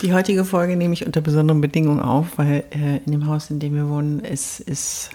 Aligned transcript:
Die 0.00 0.12
heutige 0.12 0.44
Folge 0.44 0.76
nehme 0.76 0.94
ich 0.94 1.04
unter 1.04 1.20
besonderen 1.20 1.60
Bedingungen 1.60 2.00
auf, 2.00 2.38
weil 2.38 2.64
äh, 2.70 2.98
in 3.04 3.12
dem 3.12 3.26
Haus, 3.26 3.50
in 3.50 3.58
dem 3.58 3.74
wir 3.74 3.88
wohnen, 3.88 4.20
ist, 4.20 4.60
ist 4.60 5.10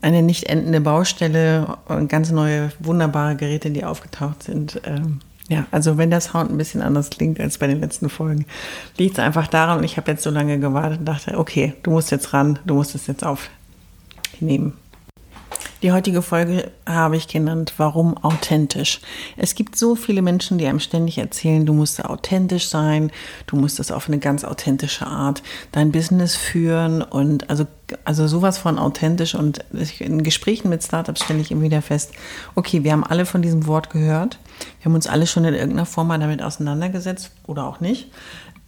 eine 0.00 0.22
nicht 0.22 0.44
endende 0.44 0.80
Baustelle 0.80 1.78
und 1.88 2.08
ganz 2.08 2.30
neue, 2.30 2.70
wunderbare 2.78 3.34
Geräte, 3.34 3.70
die 3.70 3.84
aufgetaucht 3.84 4.44
sind. 4.44 4.80
Ähm, 4.84 5.20
ja, 5.48 5.66
also 5.72 5.98
wenn 5.98 6.10
der 6.10 6.20
Sound 6.20 6.50
ein 6.50 6.56
bisschen 6.56 6.82
anders 6.82 7.10
klingt 7.10 7.40
als 7.40 7.58
bei 7.58 7.66
den 7.66 7.80
letzten 7.80 8.08
Folgen, 8.08 8.46
liegt 8.96 9.18
es 9.18 9.24
einfach 9.24 9.48
daran, 9.48 9.82
ich 9.82 9.96
habe 9.96 10.10
jetzt 10.10 10.22
so 10.22 10.30
lange 10.30 10.58
gewartet 10.58 11.00
und 11.00 11.04
dachte, 11.06 11.36
okay, 11.36 11.74
du 11.82 11.90
musst 11.90 12.10
jetzt 12.12 12.32
ran, 12.32 12.60
du 12.64 12.74
musst 12.74 12.94
es 12.94 13.06
jetzt 13.08 13.24
aufnehmen. 13.24 14.74
Die 15.84 15.92
heutige 15.92 16.22
Folge 16.22 16.70
habe 16.86 17.18
ich 17.18 17.28
genannt, 17.28 17.74
warum 17.76 18.16
authentisch. 18.16 19.02
Es 19.36 19.54
gibt 19.54 19.76
so 19.76 19.96
viele 19.96 20.22
Menschen, 20.22 20.56
die 20.56 20.66
einem 20.66 20.80
ständig 20.80 21.18
erzählen, 21.18 21.66
du 21.66 21.74
musst 21.74 22.02
authentisch 22.02 22.68
sein, 22.68 23.12
du 23.46 23.56
musst 23.56 23.78
es 23.78 23.92
auf 23.92 24.08
eine 24.08 24.18
ganz 24.18 24.44
authentische 24.44 25.06
Art 25.06 25.42
dein 25.72 25.92
Business 25.92 26.36
führen 26.36 27.02
und 27.02 27.50
also, 27.50 27.66
also 28.06 28.26
sowas 28.26 28.56
von 28.56 28.78
authentisch 28.78 29.34
und 29.34 29.62
in 29.98 30.22
Gesprächen 30.22 30.70
mit 30.70 30.82
Startups 30.82 31.22
stelle 31.22 31.40
ich 31.40 31.50
immer 31.50 31.60
wieder 31.60 31.82
fest, 31.82 32.12
okay, 32.54 32.82
wir 32.82 32.92
haben 32.92 33.04
alle 33.04 33.26
von 33.26 33.42
diesem 33.42 33.66
Wort 33.66 33.90
gehört, 33.90 34.38
wir 34.78 34.86
haben 34.86 34.94
uns 34.94 35.06
alle 35.06 35.26
schon 35.26 35.44
in 35.44 35.52
irgendeiner 35.52 35.84
Form 35.84 36.08
mal 36.08 36.18
damit 36.18 36.42
auseinandergesetzt 36.42 37.30
oder 37.46 37.66
auch 37.66 37.80
nicht. 37.80 38.10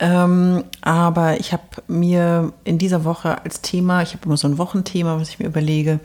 Ähm, 0.01 0.65
aber 0.83 1.41
ich 1.41 1.55
habe 1.55 1.63
mir 1.89 2.53
in 2.65 2.77
dieser 2.77 3.05
Woche 3.05 3.43
als 3.43 3.63
Thema, 3.63 4.03
ich 4.03 4.13
habe 4.13 4.27
immer 4.27 4.37
so 4.37 4.47
ein 4.47 4.59
Wochenthema, 4.59 5.19
was 5.19 5.31
ich 5.31 5.39
mir 5.39 5.47
überlege, 5.47 6.01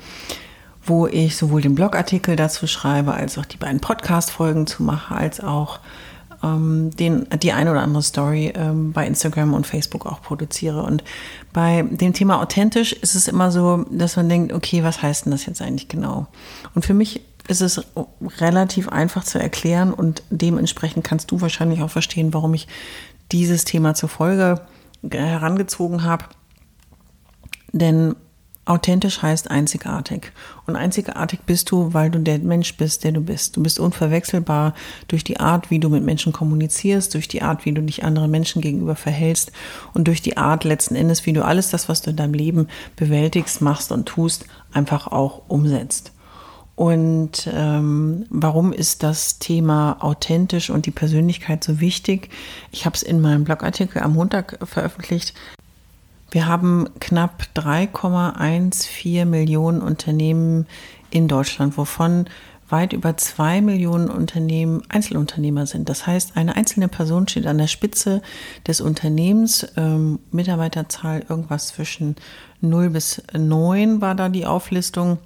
wo 0.83 1.07
ich 1.07 1.37
sowohl 1.37 1.61
den 1.61 1.75
Blogartikel 1.75 2.35
dazu 2.35 2.67
schreibe, 2.67 3.13
als 3.13 3.37
auch 3.37 3.45
die 3.45 3.57
beiden 3.57 3.79
Podcast-Folgen 3.79 4.67
zu 4.67 4.83
mache, 4.83 5.15
als 5.15 5.39
auch 5.39 5.79
ähm, 6.43 6.91
den, 6.95 7.27
die 7.41 7.51
eine 7.51 7.71
oder 7.71 7.81
andere 7.81 8.03
Story 8.03 8.51
ähm, 8.55 8.91
bei 8.91 9.05
Instagram 9.05 9.53
und 9.53 9.67
Facebook 9.67 10.05
auch 10.05 10.21
produziere. 10.21 10.83
Und 10.83 11.03
bei 11.53 11.83
dem 11.83 12.13
Thema 12.13 12.41
authentisch 12.41 12.93
ist 12.93 13.15
es 13.15 13.27
immer 13.27 13.51
so, 13.51 13.85
dass 13.91 14.15
man 14.15 14.29
denkt, 14.29 14.53
okay, 14.53 14.83
was 14.83 15.01
heißt 15.01 15.25
denn 15.25 15.31
das 15.31 15.45
jetzt 15.45 15.61
eigentlich 15.61 15.87
genau? 15.87 16.27
Und 16.73 16.85
für 16.85 16.93
mich 16.93 17.21
ist 17.47 17.61
es 17.61 17.83
relativ 18.39 18.89
einfach 18.89 19.23
zu 19.23 19.39
erklären 19.39 19.93
und 19.93 20.23
dementsprechend 20.29 21.03
kannst 21.03 21.31
du 21.31 21.41
wahrscheinlich 21.41 21.81
auch 21.81 21.89
verstehen, 21.89 22.33
warum 22.33 22.53
ich 22.53 22.67
dieses 23.31 23.65
Thema 23.65 23.93
zur 23.93 24.09
Folge 24.09 24.61
herangezogen 25.09 26.03
habe. 26.03 26.25
Denn 27.71 28.15
Authentisch 28.71 29.21
heißt 29.21 29.51
einzigartig. 29.51 30.31
Und 30.65 30.77
einzigartig 30.77 31.41
bist 31.45 31.69
du, 31.71 31.93
weil 31.93 32.09
du 32.09 32.19
der 32.19 32.39
Mensch 32.39 32.77
bist, 32.77 33.03
der 33.03 33.11
du 33.11 33.19
bist. 33.19 33.57
Du 33.57 33.63
bist 33.63 33.81
unverwechselbar 33.81 34.75
durch 35.09 35.25
die 35.25 35.41
Art, 35.41 35.69
wie 35.69 35.79
du 35.79 35.89
mit 35.89 36.05
Menschen 36.05 36.31
kommunizierst, 36.31 37.13
durch 37.13 37.27
die 37.27 37.41
Art, 37.41 37.65
wie 37.65 37.73
du 37.73 37.81
dich 37.81 38.05
anderen 38.05 38.31
Menschen 38.31 38.61
gegenüber 38.61 38.95
verhältst 38.95 39.51
und 39.93 40.07
durch 40.07 40.21
die 40.21 40.37
Art 40.37 40.63
letzten 40.63 40.95
Endes, 40.95 41.25
wie 41.25 41.33
du 41.33 41.43
alles 41.43 41.69
das, 41.69 41.89
was 41.89 42.01
du 42.01 42.11
in 42.11 42.15
deinem 42.15 42.33
Leben 42.33 42.69
bewältigst, 42.95 43.61
machst 43.61 43.91
und 43.91 44.05
tust, 44.05 44.45
einfach 44.71 45.07
auch 45.07 45.41
umsetzt. 45.49 46.13
Und 46.75 47.49
ähm, 47.53 48.25
warum 48.29 48.71
ist 48.71 49.03
das 49.03 49.37
Thema 49.37 49.97
authentisch 49.99 50.69
und 50.69 50.85
die 50.85 50.91
Persönlichkeit 50.91 51.61
so 51.61 51.81
wichtig? 51.81 52.29
Ich 52.71 52.85
habe 52.85 52.95
es 52.95 53.03
in 53.03 53.19
meinem 53.19 53.43
Blogartikel 53.43 54.01
am 54.01 54.13
Montag 54.13 54.57
veröffentlicht. 54.63 55.33
Wir 56.31 56.47
haben 56.47 56.89
knapp 56.99 57.43
3,14 57.55 59.25
Millionen 59.25 59.81
Unternehmen 59.81 60.65
in 61.09 61.27
Deutschland, 61.27 61.77
wovon 61.77 62.29
weit 62.69 62.93
über 62.93 63.17
zwei 63.17 63.59
Millionen 63.59 64.09
Unternehmen 64.09 64.81
Einzelunternehmer 64.87 65.65
sind. 65.65 65.89
Das 65.89 66.07
heißt, 66.07 66.37
eine 66.37 66.55
einzelne 66.55 66.87
Person 66.87 67.27
steht 67.27 67.47
an 67.47 67.57
der 67.57 67.67
Spitze 67.67 68.21
des 68.65 68.79
Unternehmens. 68.79 69.67
Ähm, 69.75 70.19
Mitarbeiterzahl 70.31 71.25
irgendwas 71.27 71.67
zwischen 71.67 72.15
0 72.61 72.91
bis 72.91 73.21
9 73.37 73.99
war 73.99 74.15
da 74.15 74.29
die 74.29 74.45
Auflistung. 74.45 75.17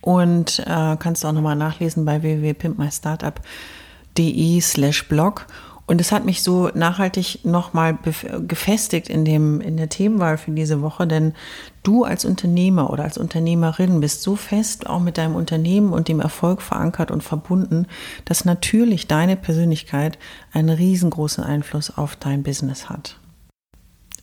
Und 0.00 0.60
äh, 0.60 0.96
kannst 0.98 1.24
du 1.24 1.28
auch 1.28 1.32
nochmal 1.32 1.56
nachlesen 1.56 2.06
bei 2.06 2.22
www.pimpmystartup.de 2.22 4.60
slash 4.60 5.08
blog. 5.08 5.46
Und 5.86 6.00
es 6.00 6.12
hat 6.12 6.24
mich 6.24 6.42
so 6.42 6.70
nachhaltig 6.72 7.44
nochmal 7.44 7.98
gefestigt 8.48 9.08
in, 9.10 9.24
dem, 9.24 9.60
in 9.60 9.76
der 9.76 9.90
Themenwahl 9.90 10.38
für 10.38 10.50
diese 10.50 10.80
Woche, 10.80 11.06
denn 11.06 11.34
du 11.82 12.04
als 12.04 12.24
Unternehmer 12.24 12.90
oder 12.90 13.04
als 13.04 13.18
Unternehmerin 13.18 14.00
bist 14.00 14.22
so 14.22 14.34
fest 14.34 14.86
auch 14.86 15.00
mit 15.00 15.18
deinem 15.18 15.34
Unternehmen 15.34 15.92
und 15.92 16.08
dem 16.08 16.20
Erfolg 16.20 16.62
verankert 16.62 17.10
und 17.10 17.22
verbunden, 17.22 17.86
dass 18.24 18.46
natürlich 18.46 19.08
deine 19.08 19.36
Persönlichkeit 19.36 20.18
einen 20.52 20.70
riesengroßen 20.70 21.44
Einfluss 21.44 21.96
auf 21.96 22.16
dein 22.16 22.42
Business 22.42 22.88
hat 22.88 23.18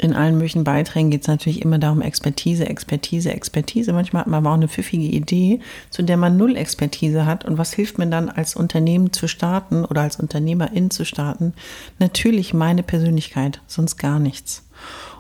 in 0.01 0.13
allen 0.13 0.35
möglichen 0.35 0.63
Beiträgen 0.63 1.12
geht 1.12 1.22
es 1.22 1.28
natürlich 1.28 1.62
immer 1.62 1.78
darum, 1.78 2.01
Expertise, 2.01 2.67
Expertise, 2.67 3.31
Expertise. 3.31 3.94
Manchmal 3.94 4.22
hat 4.22 4.28
man 4.28 4.39
aber 4.39 4.50
auch 4.50 4.57
eine 4.57 4.67
pfiffige 4.67 5.06
Idee, 5.06 5.59
zu 5.91 6.01
der 6.01 6.17
man 6.17 6.38
null 6.38 6.56
Expertise 6.56 7.25
hat. 7.28 7.45
Und 7.45 7.59
was 7.59 7.73
hilft 7.73 8.00
mir 8.00 8.07
dann 8.07 8.29
als 8.29 8.56
Unternehmen 8.56 9.13
zu 9.13 9.28
starten 9.28 9.85
oder 9.85 10.01
als 10.01 10.16
Unternehmerin 10.16 10.89
zu 10.89 11.06
starten? 11.06 11.53
Natürlich 12.00 12.53
meine 12.53 12.81
Persönlichkeit, 12.81 13.62
sonst 13.67 13.97
gar 13.97 14.17
nichts. 14.17 14.63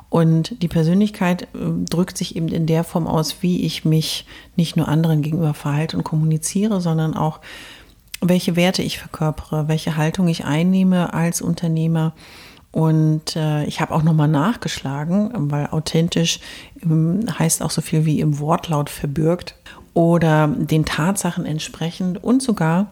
Und 0.09 0.61
die 0.61 0.67
Persönlichkeit 0.67 1.43
äh, 1.43 1.47
drückt 1.89 2.17
sich 2.17 2.35
eben 2.35 2.49
in 2.49 2.65
der 2.65 2.83
Form 2.83 3.07
aus, 3.07 3.37
wie 3.41 3.65
ich 3.65 3.85
mich 3.85 4.25
nicht 4.55 4.75
nur 4.75 4.87
anderen 4.87 5.21
gegenüber 5.21 5.53
verhalte 5.53 5.95
und 5.95 6.03
kommuniziere, 6.03 6.81
sondern 6.81 7.13
auch, 7.13 7.39
welche 8.19 8.55
Werte 8.55 8.83
ich 8.83 8.99
verkörpere, 8.99 9.67
welche 9.67 9.95
Haltung 9.95 10.27
ich 10.27 10.43
einnehme 10.45 11.13
als 11.13 11.41
Unternehmer 11.41 12.13
und 12.71 13.35
äh, 13.35 13.65
ich 13.65 13.81
habe 13.81 13.93
auch 13.93 14.03
nochmal 14.03 14.29
nachgeschlagen, 14.29 15.51
weil 15.51 15.67
authentisch 15.67 16.39
ähm, 16.81 17.25
heißt 17.37 17.61
auch 17.61 17.71
so 17.71 17.81
viel 17.81 18.05
wie 18.05 18.21
im 18.21 18.39
Wortlaut 18.39 18.89
verbürgt 18.89 19.55
oder 19.93 20.47
den 20.47 20.85
Tatsachen 20.85 21.45
entsprechend 21.45 22.23
und 22.23 22.41
sogar 22.41 22.87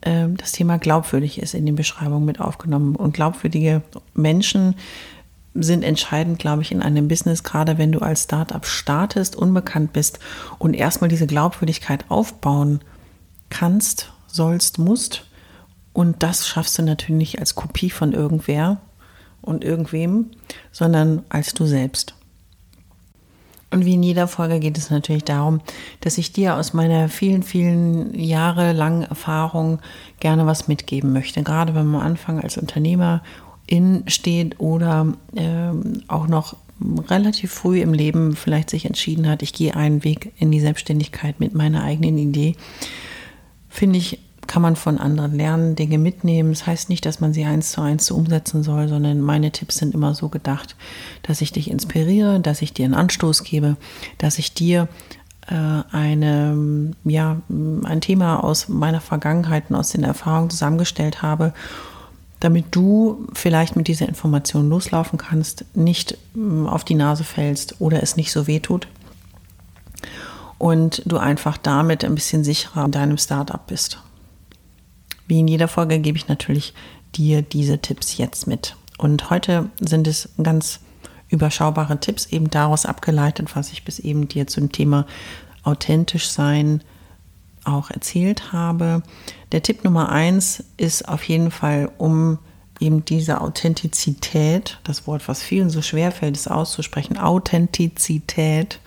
äh, 0.00 0.28
das 0.36 0.52
Thema 0.52 0.78
glaubwürdig 0.78 1.40
ist 1.40 1.54
in 1.54 1.66
den 1.66 1.76
Beschreibungen 1.76 2.24
mit 2.24 2.40
aufgenommen. 2.40 2.96
Und 2.96 3.12
glaubwürdige 3.12 3.82
Menschen 4.14 4.74
sind 5.52 5.82
entscheidend, 5.82 6.38
glaube 6.38 6.62
ich, 6.62 6.72
in 6.72 6.80
einem 6.80 7.08
Business, 7.08 7.42
gerade 7.42 7.76
wenn 7.76 7.92
du 7.92 7.98
als 7.98 8.22
Startup 8.22 8.64
startest, 8.64 9.36
unbekannt 9.36 9.92
bist 9.92 10.18
und 10.58 10.72
erstmal 10.72 11.10
diese 11.10 11.26
Glaubwürdigkeit 11.26 12.06
aufbauen 12.08 12.80
kannst, 13.50 14.12
sollst, 14.28 14.78
musst. 14.78 15.26
Und 15.92 16.22
das 16.22 16.46
schaffst 16.46 16.78
du 16.78 16.82
natürlich 16.82 17.18
nicht 17.18 17.38
als 17.40 17.56
Kopie 17.56 17.90
von 17.90 18.12
irgendwer, 18.12 18.80
und 19.42 19.64
irgendwem, 19.64 20.26
sondern 20.72 21.22
als 21.28 21.54
du 21.54 21.66
selbst. 21.66 22.14
Und 23.70 23.84
wie 23.84 23.94
in 23.94 24.02
jeder 24.02 24.26
Folge 24.26 24.58
geht 24.58 24.76
es 24.76 24.90
natürlich 24.90 25.24
darum, 25.24 25.60
dass 26.00 26.18
ich 26.18 26.32
dir 26.32 26.56
aus 26.56 26.74
meiner 26.74 27.08
vielen, 27.08 27.44
vielen 27.44 28.18
Jahre 28.18 28.72
langen 28.72 29.04
Erfahrung 29.04 29.78
gerne 30.18 30.44
was 30.44 30.66
mitgeben 30.66 31.12
möchte. 31.12 31.42
Gerade 31.44 31.74
wenn 31.74 31.86
man 31.86 32.00
am 32.00 32.06
Anfang 32.08 32.40
als 32.40 32.58
Unternehmer 32.58 33.22
in 33.66 34.02
steht 34.08 34.58
oder 34.58 35.14
äh, 35.36 35.70
auch 36.08 36.26
noch 36.26 36.56
relativ 37.08 37.52
früh 37.52 37.80
im 37.80 37.94
Leben 37.94 38.34
vielleicht 38.34 38.70
sich 38.70 38.86
entschieden 38.86 39.28
hat, 39.28 39.42
ich 39.42 39.52
gehe 39.52 39.76
einen 39.76 40.02
Weg 40.02 40.32
in 40.38 40.50
die 40.50 40.60
Selbstständigkeit 40.60 41.38
mit 41.38 41.54
meiner 41.54 41.84
eigenen 41.84 42.18
Idee, 42.18 42.56
finde 43.68 43.98
ich 43.98 44.18
kann 44.50 44.62
man 44.62 44.74
von 44.74 44.98
anderen 44.98 45.36
lernen, 45.36 45.76
Dinge 45.76 45.96
mitnehmen. 45.96 46.50
Das 46.50 46.66
heißt 46.66 46.88
nicht, 46.88 47.06
dass 47.06 47.20
man 47.20 47.32
sie 47.32 47.44
eins 47.44 47.70
zu 47.70 47.82
eins 47.82 48.04
so 48.04 48.16
umsetzen 48.16 48.64
soll, 48.64 48.88
sondern 48.88 49.20
meine 49.20 49.52
Tipps 49.52 49.76
sind 49.76 49.94
immer 49.94 50.12
so 50.12 50.28
gedacht, 50.28 50.74
dass 51.22 51.40
ich 51.40 51.52
dich 51.52 51.70
inspiriere, 51.70 52.40
dass 52.40 52.60
ich 52.60 52.72
dir 52.72 52.84
einen 52.84 52.94
Anstoß 52.94 53.44
gebe, 53.44 53.76
dass 54.18 54.40
ich 54.40 54.52
dir 54.52 54.88
äh, 55.46 55.54
eine, 55.92 56.92
ja, 57.04 57.36
ein 57.48 58.00
Thema 58.00 58.42
aus 58.42 58.68
meiner 58.68 59.00
Vergangenheit 59.00 59.70
und 59.70 59.76
aus 59.76 59.90
den 59.90 60.02
Erfahrungen 60.02 60.50
zusammengestellt 60.50 61.22
habe, 61.22 61.54
damit 62.40 62.64
du 62.72 63.28
vielleicht 63.34 63.76
mit 63.76 63.86
dieser 63.86 64.08
Information 64.08 64.68
loslaufen 64.68 65.16
kannst, 65.16 65.64
nicht 65.74 66.18
mm, 66.34 66.66
auf 66.66 66.82
die 66.82 66.96
Nase 66.96 67.22
fällst 67.22 67.80
oder 67.80 68.02
es 68.02 68.16
nicht 68.16 68.32
so 68.32 68.48
weh 68.48 68.58
tut 68.58 68.88
und 70.58 71.02
du 71.06 71.18
einfach 71.18 71.56
damit 71.56 72.04
ein 72.04 72.16
bisschen 72.16 72.42
sicherer 72.42 72.86
in 72.86 72.90
deinem 72.90 73.16
Startup 73.16 73.64
bist. 73.64 74.00
Wie 75.30 75.38
in 75.38 75.46
jeder 75.46 75.68
Folge 75.68 76.00
gebe 76.00 76.18
ich 76.18 76.26
natürlich 76.26 76.74
dir 77.14 77.40
diese 77.40 77.78
Tipps 77.78 78.18
jetzt 78.18 78.48
mit. 78.48 78.74
Und 78.98 79.30
heute 79.30 79.70
sind 79.78 80.08
es 80.08 80.28
ganz 80.42 80.80
überschaubare 81.28 82.00
Tipps, 82.00 82.26
eben 82.26 82.50
daraus 82.50 82.84
abgeleitet, 82.84 83.54
was 83.54 83.70
ich 83.70 83.84
bis 83.84 84.00
eben 84.00 84.26
dir 84.26 84.48
zum 84.48 84.72
Thema 84.72 85.06
authentisch 85.62 86.28
sein 86.28 86.82
auch 87.62 87.92
erzählt 87.92 88.52
habe. 88.52 89.04
Der 89.52 89.62
Tipp 89.62 89.84
Nummer 89.84 90.08
eins 90.08 90.64
ist 90.78 91.08
auf 91.08 91.22
jeden 91.22 91.52
Fall, 91.52 91.92
um 91.96 92.40
eben 92.80 93.04
diese 93.04 93.40
Authentizität, 93.40 94.80
das 94.82 95.06
Wort, 95.06 95.28
was 95.28 95.44
vielen 95.44 95.70
so 95.70 95.80
schwer 95.80 96.10
fällt, 96.10 96.36
es 96.36 96.48
auszusprechen, 96.48 97.18
Authentizität 97.18 98.80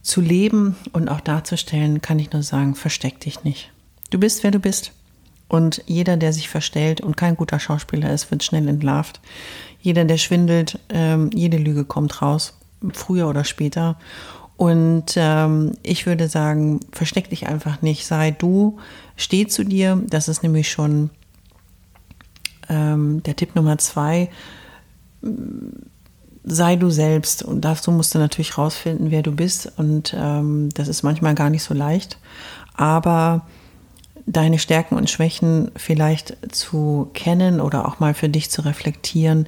zu 0.00 0.22
leben 0.22 0.74
und 0.94 1.10
auch 1.10 1.20
darzustellen, 1.20 2.00
kann 2.00 2.18
ich 2.18 2.32
nur 2.32 2.42
sagen, 2.42 2.74
versteck 2.74 3.20
dich 3.20 3.44
nicht. 3.44 3.70
Du 4.08 4.18
bist, 4.18 4.42
wer 4.42 4.52
du 4.52 4.58
bist. 4.58 4.92
Und 5.52 5.84
jeder, 5.86 6.16
der 6.16 6.32
sich 6.32 6.48
verstellt 6.48 7.02
und 7.02 7.18
kein 7.18 7.36
guter 7.36 7.60
Schauspieler 7.60 8.10
ist, 8.10 8.30
wird 8.30 8.42
schnell 8.42 8.66
entlarvt. 8.68 9.20
Jeder, 9.82 10.06
der 10.06 10.16
schwindelt, 10.16 10.78
ähm, 10.88 11.28
jede 11.34 11.58
Lüge 11.58 11.84
kommt 11.84 12.22
raus, 12.22 12.54
früher 12.94 13.28
oder 13.28 13.44
später. 13.44 13.98
Und 14.56 15.12
ähm, 15.16 15.72
ich 15.82 16.06
würde 16.06 16.28
sagen, 16.28 16.80
versteck 16.90 17.28
dich 17.28 17.48
einfach 17.48 17.82
nicht, 17.82 18.06
sei 18.06 18.30
du, 18.30 18.78
steh 19.16 19.46
zu 19.46 19.62
dir. 19.62 20.02
Das 20.08 20.26
ist 20.26 20.42
nämlich 20.42 20.70
schon 20.70 21.10
ähm, 22.70 23.22
der 23.24 23.36
Tipp 23.36 23.54
Nummer 23.54 23.76
zwei. 23.76 24.30
Sei 26.44 26.76
du 26.76 26.88
selbst 26.88 27.42
und 27.42 27.60
dazu 27.60 27.92
musst 27.92 28.14
du 28.14 28.18
natürlich 28.18 28.56
rausfinden, 28.56 29.10
wer 29.10 29.22
du 29.22 29.32
bist. 29.32 29.70
Und 29.76 30.16
ähm, 30.16 30.70
das 30.72 30.88
ist 30.88 31.02
manchmal 31.02 31.34
gar 31.34 31.50
nicht 31.50 31.62
so 31.62 31.74
leicht. 31.74 32.16
Aber 32.72 33.44
deine 34.26 34.58
Stärken 34.58 34.96
und 34.96 35.10
Schwächen 35.10 35.70
vielleicht 35.76 36.36
zu 36.54 37.10
kennen 37.14 37.60
oder 37.60 37.86
auch 37.86 38.00
mal 38.00 38.14
für 38.14 38.28
dich 38.28 38.50
zu 38.50 38.62
reflektieren, 38.62 39.46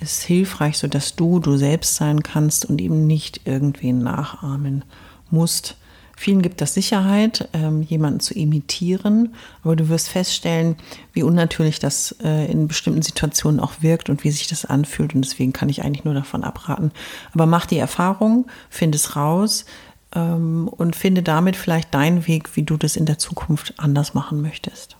ist 0.00 0.22
hilfreich, 0.22 0.78
sodass 0.78 1.16
du 1.16 1.38
du 1.38 1.56
selbst 1.56 1.96
sein 1.96 2.22
kannst 2.22 2.64
und 2.64 2.80
eben 2.80 3.06
nicht 3.06 3.42
irgendwen 3.46 4.02
nachahmen 4.02 4.84
musst. 5.30 5.76
Vielen 6.16 6.42
gibt 6.42 6.60
das 6.60 6.74
Sicherheit, 6.74 7.48
ähm, 7.52 7.82
jemanden 7.82 8.20
zu 8.20 8.34
imitieren, 8.34 9.34
aber 9.64 9.74
du 9.74 9.88
wirst 9.88 10.08
feststellen, 10.08 10.76
wie 11.12 11.24
unnatürlich 11.24 11.80
das 11.80 12.14
äh, 12.22 12.50
in 12.50 12.68
bestimmten 12.68 13.02
Situationen 13.02 13.58
auch 13.58 13.72
wirkt 13.80 14.08
und 14.08 14.22
wie 14.22 14.30
sich 14.30 14.46
das 14.46 14.64
anfühlt. 14.64 15.14
Und 15.14 15.24
deswegen 15.24 15.52
kann 15.52 15.68
ich 15.68 15.82
eigentlich 15.82 16.04
nur 16.04 16.14
davon 16.14 16.44
abraten. 16.44 16.92
Aber 17.32 17.46
mach 17.46 17.66
die 17.66 17.78
Erfahrung, 17.78 18.46
find 18.70 18.94
es 18.94 19.16
raus 19.16 19.64
ähm, 20.14 20.68
und 20.68 20.96
finde 20.96 21.22
damit 21.22 21.56
vielleicht 21.56 21.94
deinen 21.94 22.26
Weg, 22.26 22.56
wie 22.56 22.62
du 22.62 22.76
das 22.76 22.96
in 22.96 23.06
der 23.06 23.18
Zukunft 23.18 23.74
anders 23.78 24.14
machen 24.14 24.40
möchtest. 24.40 24.96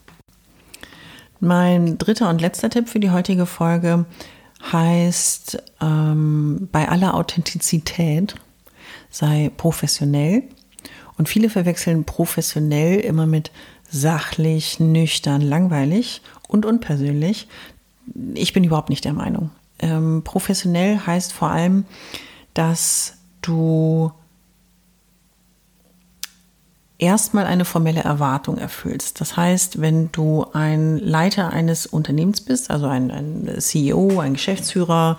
Mein 1.40 1.98
dritter 1.98 2.28
und 2.30 2.40
letzter 2.40 2.70
Tipp 2.70 2.88
für 2.88 3.00
die 3.00 3.10
heutige 3.10 3.46
Folge 3.46 4.04
heißt, 4.70 5.60
ähm, 5.80 6.68
bei 6.70 6.88
aller 6.88 7.14
Authentizität 7.14 8.36
sei 9.10 9.50
professionell. 9.56 10.44
Und 11.18 11.28
viele 11.28 11.50
verwechseln 11.50 12.04
professionell 12.04 13.00
immer 13.00 13.26
mit 13.26 13.50
sachlich, 13.88 14.80
nüchtern, 14.80 15.42
langweilig 15.42 16.22
und 16.48 16.64
unpersönlich. 16.64 17.48
Ich 18.34 18.52
bin 18.52 18.64
überhaupt 18.64 18.88
nicht 18.88 19.04
der 19.04 19.12
Meinung. 19.12 19.50
Ähm, 19.78 20.22
professionell 20.24 21.00
heißt 21.04 21.32
vor 21.32 21.50
allem, 21.50 21.84
dass 22.54 23.14
du 23.42 24.12
erstmal 27.02 27.46
eine 27.46 27.64
formelle 27.64 28.00
Erwartung 28.00 28.58
erfüllst. 28.58 29.20
Das 29.20 29.36
heißt, 29.36 29.80
wenn 29.80 30.12
du 30.12 30.46
ein 30.52 30.98
Leiter 30.98 31.50
eines 31.50 31.84
Unternehmens 31.84 32.40
bist, 32.40 32.70
also 32.70 32.86
ein, 32.86 33.10
ein 33.10 33.50
CEO, 33.58 34.20
ein 34.20 34.34
Geschäftsführer, 34.34 35.18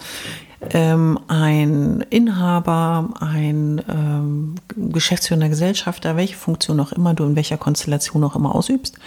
ähm, 0.70 1.20
ein 1.28 2.06
Inhaber, 2.10 3.10
ein 3.20 3.82
ähm, 3.90 4.56
geschäftsführender 4.78 5.50
Gesellschafter, 5.50 6.16
welche 6.16 6.38
Funktion 6.38 6.80
auch 6.80 6.94
immer 6.94 7.14
du 7.14 7.26
in 7.26 7.36
welcher 7.36 7.58
Konstellation 7.58 8.24
auch 8.24 8.38
immer 8.38 8.56
ausübst, 8.56 8.98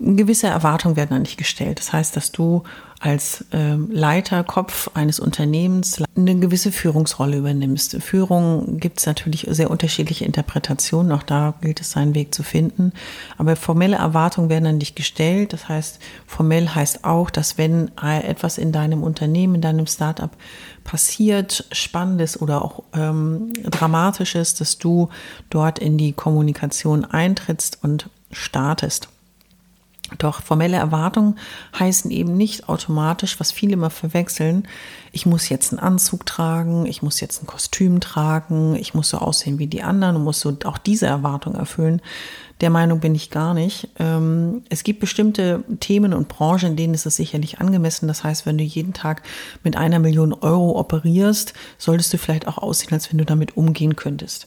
gewisse 0.00 0.48
Erwartungen 0.48 0.96
werden 0.96 1.16
an 1.16 1.22
dich 1.22 1.36
gestellt. 1.36 1.78
Das 1.78 1.92
heißt, 1.92 2.16
dass 2.16 2.32
du 2.32 2.64
als 3.00 3.46
ähm, 3.52 3.88
Leiter, 3.90 4.44
Kopf 4.44 4.90
eines 4.92 5.20
Unternehmens 5.20 6.02
eine 6.14 6.38
gewisse 6.38 6.70
Führungsrolle 6.70 7.38
übernimmst. 7.38 7.96
Führung 8.02 8.78
gibt 8.78 8.98
es 8.98 9.06
natürlich 9.06 9.46
sehr 9.50 9.70
unterschiedliche 9.70 10.26
Interpretationen. 10.26 11.10
Auch 11.12 11.22
da 11.22 11.54
gilt 11.62 11.80
es, 11.80 11.92
seinen 11.92 12.14
Weg 12.14 12.34
zu 12.34 12.42
finden. 12.42 12.92
Aber 13.38 13.56
formelle 13.56 13.96
Erwartungen 13.96 14.50
werden 14.50 14.66
an 14.66 14.78
dich 14.78 14.94
gestellt. 14.94 15.54
Das 15.54 15.66
heißt, 15.66 15.98
formell 16.26 16.68
heißt 16.68 17.04
auch, 17.04 17.30
dass 17.30 17.56
wenn 17.56 17.90
etwas 17.96 18.58
in 18.58 18.70
deinem 18.70 19.02
Unternehmen, 19.02 19.56
in 19.56 19.62
deinem 19.62 19.86
Startup 19.86 20.30
passiert, 20.84 21.64
Spannendes 21.72 22.40
oder 22.40 22.62
auch 22.62 22.82
ähm, 22.92 23.54
Dramatisches, 23.62 24.54
dass 24.54 24.76
du 24.76 25.08
dort 25.48 25.78
in 25.78 25.96
die 25.96 26.12
Kommunikation 26.12 27.06
eintrittst 27.06 27.78
und 27.82 28.10
startest. 28.30 29.08
Doch 30.18 30.42
formelle 30.42 30.76
Erwartungen 30.76 31.38
heißen 31.78 32.10
eben 32.10 32.36
nicht 32.36 32.68
automatisch, 32.68 33.38
was 33.40 33.52
viele 33.52 33.74
immer 33.74 33.90
verwechseln, 33.90 34.66
ich 35.12 35.26
muss 35.26 35.48
jetzt 35.48 35.72
einen 35.72 35.80
Anzug 35.80 36.24
tragen, 36.24 36.86
ich 36.86 37.02
muss 37.02 37.20
jetzt 37.20 37.42
ein 37.42 37.46
Kostüm 37.46 38.00
tragen, 38.00 38.76
ich 38.76 38.94
muss 38.94 39.08
so 39.08 39.18
aussehen 39.18 39.58
wie 39.58 39.66
die 39.66 39.82
anderen 39.82 40.16
und 40.16 40.24
muss 40.24 40.40
so 40.40 40.56
auch 40.64 40.78
diese 40.78 41.06
Erwartung 41.06 41.54
erfüllen. 41.54 42.00
Der 42.60 42.70
Meinung 42.70 43.00
bin 43.00 43.14
ich 43.14 43.30
gar 43.30 43.54
nicht. 43.54 43.88
Ähm, 43.98 44.62
es 44.68 44.84
gibt 44.84 45.00
bestimmte 45.00 45.64
Themen 45.80 46.12
und 46.12 46.28
Branchen, 46.28 46.70
in 46.70 46.76
denen 46.76 46.94
ist 46.94 47.06
es 47.06 47.16
sicherlich 47.16 47.58
angemessen. 47.58 48.06
Das 48.06 48.22
heißt, 48.22 48.44
wenn 48.44 48.58
du 48.58 48.64
jeden 48.64 48.92
Tag 48.92 49.22
mit 49.64 49.76
einer 49.76 49.98
Million 49.98 50.34
Euro 50.34 50.78
operierst, 50.78 51.54
solltest 51.78 52.12
du 52.12 52.18
vielleicht 52.18 52.46
auch 52.46 52.58
aussehen, 52.58 52.92
als 52.92 53.10
wenn 53.10 53.18
du 53.18 53.24
damit 53.24 53.56
umgehen 53.56 53.96
könntest. 53.96 54.46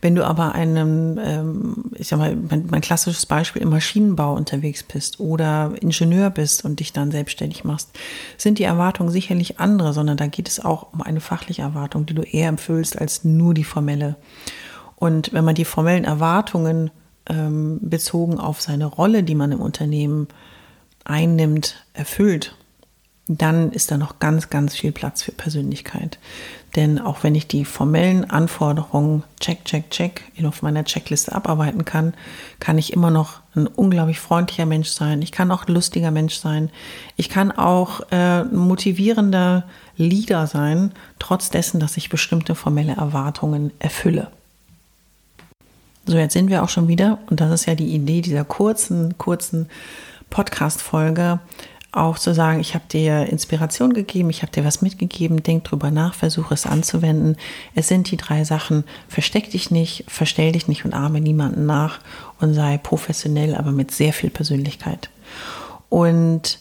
Wenn 0.00 0.14
du 0.14 0.24
aber 0.24 0.54
einem, 0.54 1.18
ähm, 1.22 1.84
ich 1.94 2.08
sag 2.08 2.18
mal, 2.18 2.36
mein, 2.36 2.66
mein, 2.70 2.80
klassisches 2.80 3.26
Beispiel 3.26 3.62
im 3.62 3.70
Maschinenbau 3.70 4.34
unterwegs 4.34 4.82
bist 4.82 5.20
oder 5.20 5.72
Ingenieur 5.80 6.30
bist 6.30 6.64
und 6.64 6.80
dich 6.80 6.92
dann 6.92 7.10
selbstständig 7.10 7.64
machst, 7.64 7.90
sind 8.36 8.58
die 8.58 8.64
Erwartungen 8.64 9.10
sicherlich 9.10 9.58
andere, 9.58 9.92
sondern 9.92 10.16
da 10.16 10.26
geht 10.26 10.48
es 10.48 10.64
auch 10.64 10.92
um 10.92 11.02
eine 11.02 11.20
fachliche 11.20 11.62
Erwartung, 11.62 12.06
die 12.06 12.14
du 12.14 12.22
eher 12.22 12.50
erfüllst 12.50 12.98
als 12.98 13.24
nur 13.24 13.54
die 13.54 13.64
formelle. 13.64 14.16
Und 14.96 15.32
wenn 15.32 15.44
man 15.44 15.54
die 15.54 15.64
formellen 15.64 16.04
Erwartungen 16.04 16.90
ähm, 17.28 17.78
bezogen 17.82 18.38
auf 18.38 18.60
seine 18.60 18.86
Rolle, 18.86 19.22
die 19.22 19.34
man 19.34 19.52
im 19.52 19.60
Unternehmen 19.60 20.28
einnimmt, 21.04 21.84
erfüllt, 21.94 22.56
dann 23.28 23.72
ist 23.72 23.90
da 23.90 23.98
noch 23.98 24.18
ganz, 24.18 24.48
ganz 24.48 24.74
viel 24.74 24.90
Platz 24.90 25.22
für 25.22 25.32
Persönlichkeit. 25.32 26.18
Denn 26.76 26.98
auch 26.98 27.22
wenn 27.22 27.34
ich 27.34 27.46
die 27.46 27.64
formellen 27.64 28.28
Anforderungen 28.28 29.22
check, 29.40 29.64
check, 29.64 29.90
check 29.90 30.22
auf 30.44 30.62
meiner 30.62 30.84
Checkliste 30.84 31.34
abarbeiten 31.34 31.84
kann, 31.84 32.14
kann 32.60 32.78
ich 32.78 32.92
immer 32.92 33.10
noch 33.10 33.40
ein 33.54 33.66
unglaublich 33.66 34.20
freundlicher 34.20 34.66
Mensch 34.66 34.88
sein. 34.88 35.22
Ich 35.22 35.32
kann 35.32 35.50
auch 35.50 35.66
ein 35.66 35.74
lustiger 35.74 36.10
Mensch 36.10 36.36
sein. 36.36 36.70
Ich 37.16 37.28
kann 37.28 37.52
auch 37.52 38.00
äh, 38.10 38.44
motivierender 38.44 39.64
Leader 39.96 40.46
sein, 40.46 40.92
trotz 41.18 41.50
dessen, 41.50 41.80
dass 41.80 41.96
ich 41.96 42.08
bestimmte 42.08 42.54
formelle 42.54 42.92
Erwartungen 42.92 43.72
erfülle. 43.78 44.30
So, 46.06 46.16
jetzt 46.16 46.32
sind 46.32 46.48
wir 46.48 46.62
auch 46.62 46.68
schon 46.70 46.88
wieder, 46.88 47.18
und 47.28 47.40
das 47.40 47.50
ist 47.52 47.66
ja 47.66 47.74
die 47.74 47.94
Idee 47.94 48.22
dieser 48.22 48.44
kurzen, 48.44 49.18
kurzen 49.18 49.68
Podcast-Folge, 50.30 51.40
auch 51.90 52.18
zu 52.18 52.34
sagen, 52.34 52.60
ich 52.60 52.74
habe 52.74 52.84
dir 52.88 53.26
Inspiration 53.26 53.94
gegeben, 53.94 54.28
ich 54.28 54.42
habe 54.42 54.52
dir 54.52 54.64
was 54.64 54.82
mitgegeben, 54.82 55.42
denk 55.42 55.64
drüber 55.64 55.90
nach, 55.90 56.14
versuche 56.14 56.54
es 56.54 56.66
anzuwenden. 56.66 57.36
Es 57.74 57.88
sind 57.88 58.10
die 58.10 58.18
drei 58.18 58.44
Sachen, 58.44 58.84
versteck 59.08 59.50
dich 59.50 59.70
nicht, 59.70 60.04
verstell 60.06 60.52
dich 60.52 60.68
nicht 60.68 60.84
und 60.84 60.92
arme 60.92 61.20
niemanden 61.20 61.64
nach 61.64 62.00
und 62.40 62.52
sei 62.52 62.76
professionell, 62.78 63.54
aber 63.54 63.72
mit 63.72 63.90
sehr 63.90 64.12
viel 64.12 64.30
Persönlichkeit. 64.30 65.08
Und 65.88 66.58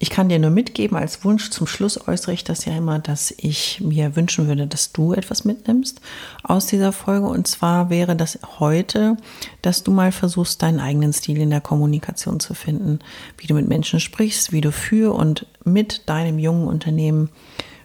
ich 0.00 0.10
kann 0.10 0.28
dir 0.28 0.40
nur 0.40 0.50
mitgeben, 0.50 0.96
als 0.96 1.24
Wunsch 1.24 1.50
zum 1.50 1.66
Schluss 1.66 2.08
äußere 2.08 2.32
ich 2.32 2.42
das 2.42 2.64
ja 2.64 2.76
immer, 2.76 2.98
dass 2.98 3.32
ich 3.36 3.80
mir 3.80 4.16
wünschen 4.16 4.48
würde, 4.48 4.66
dass 4.66 4.92
du 4.92 5.12
etwas 5.12 5.44
mitnimmst 5.44 6.00
aus 6.42 6.66
dieser 6.66 6.92
Folge. 6.92 7.26
Und 7.26 7.46
zwar 7.46 7.90
wäre 7.90 8.16
das 8.16 8.40
heute, 8.58 9.16
dass 9.62 9.84
du 9.84 9.92
mal 9.92 10.10
versuchst, 10.10 10.62
deinen 10.62 10.80
eigenen 10.80 11.12
Stil 11.12 11.38
in 11.38 11.50
der 11.50 11.60
Kommunikation 11.60 12.40
zu 12.40 12.54
finden, 12.54 12.98
wie 13.38 13.46
du 13.46 13.54
mit 13.54 13.68
Menschen 13.68 14.00
sprichst, 14.00 14.52
wie 14.52 14.60
du 14.60 14.72
für 14.72 15.14
und 15.14 15.46
mit 15.64 16.08
deinem 16.08 16.40
jungen 16.40 16.66
Unternehmen 16.66 17.30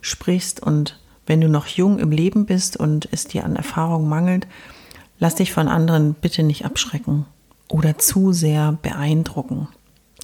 sprichst. 0.02 0.64
Und 0.64 1.00
wenn 1.28 1.42
du 1.42 1.48
noch 1.48 1.68
jung 1.68 2.00
im 2.00 2.12
Leben 2.12 2.48
bist 2.48 2.76
und 2.76 3.08
es 3.12 3.26
dir 3.26 3.46
an 3.46 3.56
Erfahrung 3.56 4.10
mangelt, 4.10 4.48
lass 5.20 5.36
dich 5.36 5.54
von 5.54 5.68
anderen 5.68 6.16
bitte 6.16 6.42
nicht 6.42 6.66
abschrecken 6.66 7.28
oder 7.68 8.00
zu 8.00 8.34
sehr 8.34 8.78
beeindrucken, 8.82 9.68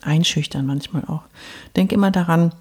einschüchtern 0.05 0.65
manchmal 0.65 1.03
auch. 1.05 1.23
Denk 1.75 1.91
immer 1.91 2.11
daran, 2.11 2.53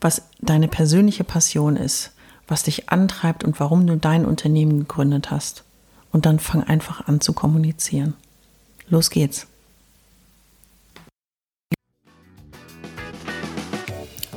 was 0.00 0.22
deine 0.40 0.68
persönliche 0.68 1.24
Passion 1.24 1.76
ist, 1.76 2.12
was 2.48 2.62
dich 2.62 2.88
antreibt 2.88 3.44
und 3.44 3.60
warum 3.60 3.86
du 3.86 3.96
dein 3.96 4.24
Unternehmen 4.24 4.80
gegründet 4.80 5.30
hast. 5.30 5.64
Und 6.12 6.26
dann 6.26 6.38
fang 6.38 6.64
einfach 6.64 7.06
an 7.06 7.20
zu 7.20 7.32
kommunizieren. 7.32 8.14
Los 8.88 9.10
geht's. 9.10 9.46